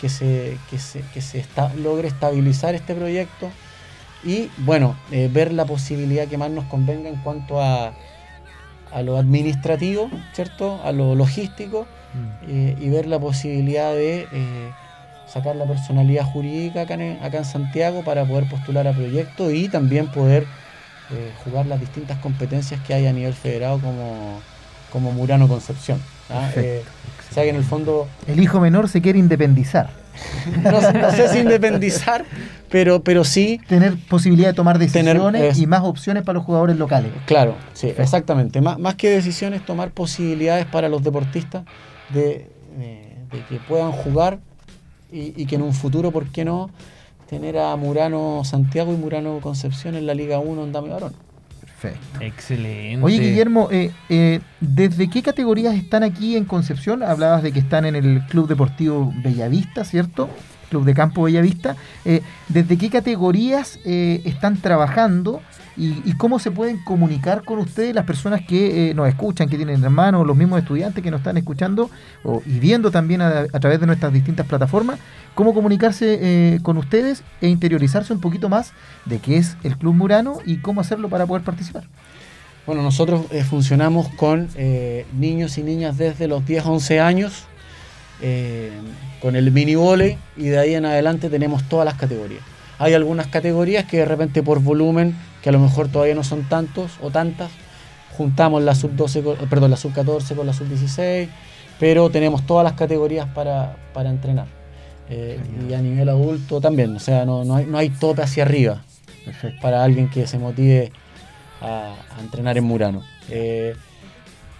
[0.01, 1.45] que se, que se, que se
[1.77, 3.51] logre estabilizar este proyecto
[4.23, 7.93] y, bueno, eh, ver la posibilidad que más nos convenga en cuanto a,
[8.93, 10.81] a lo administrativo, ¿cierto?
[10.85, 11.87] A lo logístico
[12.47, 14.29] eh, y ver la posibilidad de
[15.27, 19.69] sacar la personalidad jurídica acá en, acá en Santiago para poder postular a proyectos y
[19.69, 20.47] también poder
[21.11, 24.41] eh, jugar las distintas competencias que hay a nivel federado como,
[24.93, 26.01] como Murano Concepción.
[26.31, 26.51] ¿ah?
[26.57, 26.83] Eh,
[27.31, 29.91] o sea que en el fondo El hijo menor se quiere independizar.
[30.63, 32.25] no, sé- no sé si independizar,
[32.71, 36.45] pero, pero sí Tener posibilidad de tomar Tener, decisiones es- y más opciones para los
[36.45, 37.11] jugadores locales.
[37.27, 38.61] Claro, sí, exactamente.
[38.61, 41.65] Má- más que decisiones, tomar posibilidades para los deportistas
[42.11, 44.39] de, de- de que puedan jugar
[45.14, 46.70] y, y que en un futuro, ¿por qué no?
[47.29, 51.14] Tener a Murano Santiago y Murano Concepción en la Liga 1 en Dame Varón.
[51.61, 52.20] Perfecto.
[52.20, 53.05] Excelente.
[53.05, 57.03] Oye, Guillermo, eh, eh, ¿desde qué categorías están aquí en Concepción?
[57.03, 60.29] Hablabas de que están en el Club Deportivo Bellavista, ¿cierto?
[60.75, 61.77] Club de Campo Bellavista.
[62.05, 65.41] Eh, ¿Desde qué categorías eh, están trabajando
[65.77, 69.83] y, cómo se pueden comunicar con ustedes las personas que eh, nos escuchan, que tienen
[69.83, 71.91] hermanos, los mismos estudiantes que nos están escuchando
[72.25, 74.99] o, y viendo también a, a través de nuestras distintas plataformas?
[75.35, 78.73] ¿Cómo comunicarse eh, con ustedes e interiorizarse un poquito más
[79.05, 81.85] de qué es el Club Murano y cómo hacerlo para poder participar?
[82.67, 84.49] Bueno, nosotros funcionamos con
[85.13, 87.47] niños y niñas desde los 10 11 años,
[88.20, 88.72] eh,
[89.20, 92.42] con el mini volei y de ahí en adelante tenemos todas las categorías.
[92.79, 96.42] Hay algunas categorías que de repente por volumen, que a lo mejor todavía no son
[96.48, 97.50] tantos o tantas,
[98.17, 101.29] juntamos la sub 12, con- perdón, la sub 14 con la sub 16,
[101.81, 104.46] pero tenemos todas las categorías para, para entrenar.
[105.10, 105.38] Eh,
[105.69, 108.83] y a nivel adulto también, o sea, no, no hay, no hay tope hacia arriba
[109.25, 109.60] Perfecto.
[109.60, 110.92] para alguien que se motive
[111.60, 113.02] a, a entrenar en Murano.
[113.29, 113.75] Eh,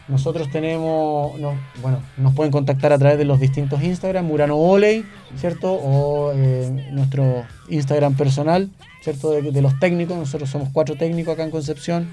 [0.09, 5.05] nosotros tenemos, no, bueno, nos pueden contactar a través de los distintos Instagram, Murano Voley,
[5.36, 5.72] ¿cierto?
[5.72, 8.68] O eh, nuestro Instagram personal,
[9.02, 9.30] ¿cierto?
[9.30, 12.09] De, los técnicos, nosotros somos cuatro técnicos acá en Concepción.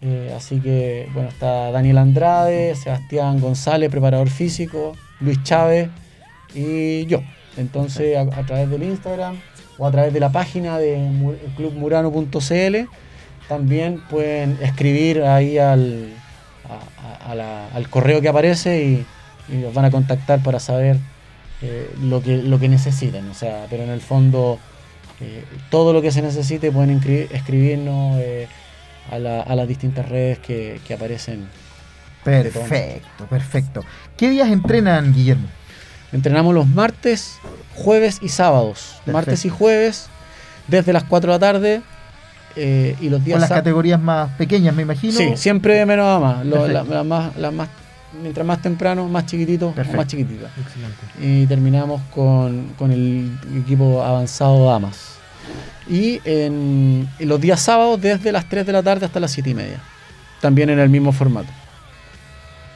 [0.00, 5.90] Eh, así que, bueno, está Daniel Andrade, Sebastián González, preparador físico, Luis Chávez
[6.54, 7.20] y yo.
[7.56, 9.36] Entonces, a, través del Instagram
[9.78, 12.76] o a través de la página de mu- clubmurano.cl
[13.48, 16.08] también pueden escribir ahí al,
[16.74, 19.06] a- a- a la- al correo que aparece y,
[19.52, 20.96] y los van a contactar para saber
[21.62, 23.28] eh, lo, que, lo que necesiten.
[23.28, 24.58] O sea, pero en el fondo,
[25.20, 26.90] eh, todo lo que se necesite pueden
[27.32, 28.48] escribirnos eh,
[29.10, 31.46] a, la- a las distintas redes que, que aparecen.
[32.24, 33.84] Perfecto, perfecto.
[34.16, 35.48] ¿Qué días entrenan, Guillermo?
[36.12, 37.38] Entrenamos los martes,
[37.74, 38.90] jueves y sábados.
[38.98, 39.12] Perfecto.
[39.12, 40.06] Martes y jueves
[40.68, 41.82] desde las 4 de la tarde
[42.56, 45.12] eh, y los días Con las categorías más pequeñas, me imagino.
[45.12, 46.44] Sí, siempre de menos a más.
[46.46, 46.94] Lo- la- Perfecto.
[46.94, 47.68] la más, la más-
[48.22, 49.96] mientras más temprano, más chiquitito, o Perfecto.
[49.96, 50.48] más chiquitita.
[50.60, 50.96] Excelente.
[51.20, 53.30] Y terminamos con, con el
[53.64, 55.16] equipo avanzado damas.
[55.88, 59.50] Y en, en los días sábados desde las 3 de la tarde hasta las 7
[59.50, 59.80] y media.
[60.40, 61.48] También en el mismo formato.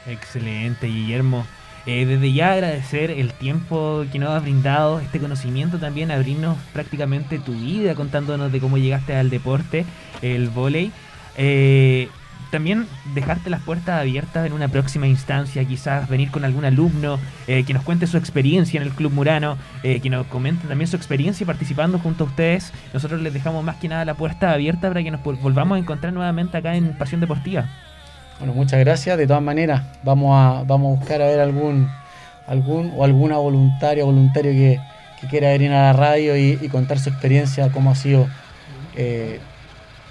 [0.07, 1.45] Excelente, Guillermo.
[1.87, 7.39] Eh, desde ya agradecer el tiempo que nos has brindado, este conocimiento también, abrirnos prácticamente
[7.39, 9.85] tu vida contándonos de cómo llegaste al deporte,
[10.21, 10.91] el vóley.
[11.37, 12.09] Eh,
[12.51, 17.65] también dejarte las puertas abiertas en una próxima instancia, quizás venir con algún alumno eh,
[17.65, 20.97] que nos cuente su experiencia en el Club Murano, eh, que nos comente también su
[20.97, 22.73] experiencia participando junto a ustedes.
[22.95, 25.79] Nosotros les dejamos más que nada la puerta abierta para que nos vol- volvamos a
[25.81, 27.69] encontrar nuevamente acá en Pasión Deportiva.
[28.39, 29.17] Bueno, muchas gracias.
[29.17, 31.91] De todas maneras, vamos a, vamos a buscar a ver algún,
[32.47, 34.81] algún o alguna voluntaria o voluntario que,
[35.21, 38.29] que quiera venir a la radio y, contar su experiencia, cómo ha sido
[38.95, 39.41] eh,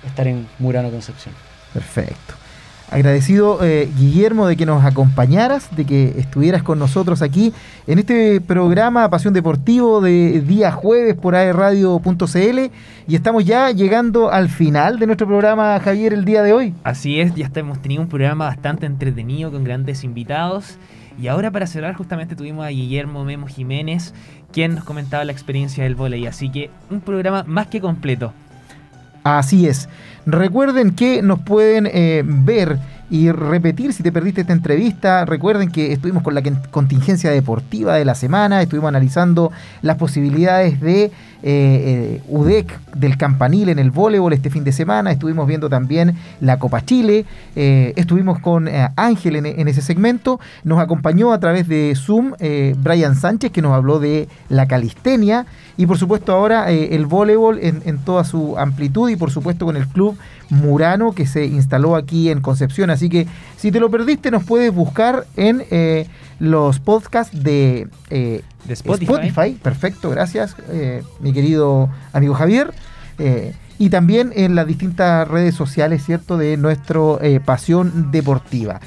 [0.06, 1.36] estar en Murano Concepción.
[1.74, 2.45] Perfecto.
[2.92, 7.52] Agradecido, eh, Guillermo, de que nos acompañaras, de que estuvieras con nosotros aquí
[7.88, 12.60] en este programa Pasión Deportivo de día jueves por aerradio.cl
[13.08, 16.74] y estamos ya llegando al final de nuestro programa, Javier, el día de hoy.
[16.84, 20.78] Así es, ya hemos tenido un programa bastante entretenido con grandes invitados.
[21.20, 24.14] Y ahora para cerrar justamente tuvimos a Guillermo Memo Jiménez,
[24.52, 26.28] quien nos comentaba la experiencia del vóley.
[26.28, 28.34] Así que un programa más que completo.
[29.26, 29.90] Así es.
[30.28, 32.78] Recuerden que nos pueden eh, ver
[33.10, 35.26] y repetir si te perdiste esta entrevista.
[35.26, 39.52] Recuerden que estuvimos con la contingencia deportiva de la semana, estuvimos analizando
[39.82, 41.12] las posibilidades de eh,
[41.44, 46.60] eh, UDEC del campanil en el voleibol este fin de semana, estuvimos viendo también la
[46.60, 52.34] Copa Chile, estuvimos con Ángel en, en ese segmento, nos acompañó a través de Zoom
[52.78, 55.48] Brian Sánchez que nos habló de la calistenia
[55.78, 59.66] y por supuesto ahora eh, el voleibol en, en toda su amplitud y por supuesto
[59.66, 60.18] con el club
[60.50, 62.90] Murano que se instaló aquí en Concepción.
[62.90, 66.08] Así que si te lo perdiste nos puedes buscar en eh,
[66.40, 69.58] los podcasts de, eh, De Spotify.
[69.62, 72.74] Perfecto, gracias eh, mi querido amigo Javier.
[73.18, 76.38] Eh, y también en las distintas redes sociales, ¿cierto?
[76.38, 78.80] De nuestro eh, Pasión Deportiva.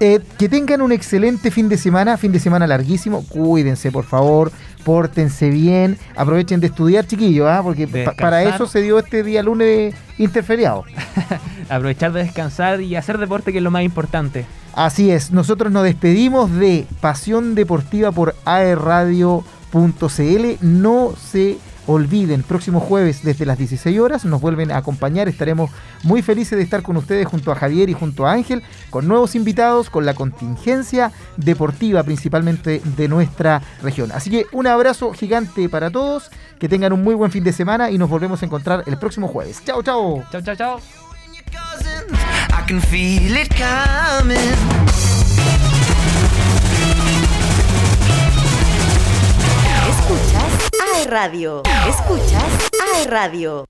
[0.00, 3.24] Eh, que tengan un excelente fin de semana, fin de semana larguísimo.
[3.28, 4.52] Cuídense, por favor,
[4.84, 7.60] pórtense bien, aprovechen de estudiar, chiquillos, ¿ah?
[7.64, 10.84] porque pa- para eso se dio este día lunes interferiado.
[11.68, 14.46] Aprovechar de descansar y hacer deporte, que es lo más importante.
[14.72, 20.46] Así es, nosotros nos despedimos de Pasión Deportiva por aerradio.cl.
[20.60, 25.26] No se olviden, próximo jueves desde las 16 horas nos vuelven a acompañar.
[25.26, 25.70] Estaremos
[26.02, 29.34] muy felices de estar con ustedes junto a Javier y junto a Ángel, con nuevos
[29.34, 34.12] invitados, con la contingencia deportiva principalmente de nuestra región.
[34.12, 37.90] Así que un abrazo gigante para todos, que tengan un muy buen fin de semana
[37.90, 39.62] y nos volvemos a encontrar el próximo jueves.
[39.64, 40.22] Chao, chao.
[40.30, 40.80] Chao, chao, chao.
[49.98, 51.62] Escuchas AE Radio.
[51.88, 53.68] Escuchas AE Radio.